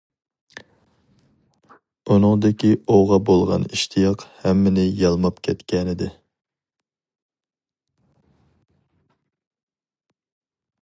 [2.13, 6.09] ئۇنىڭدىكى ئوۋغا بولغان ئىشتىياق ھەممىنى يالماپ كەتكەنىدى.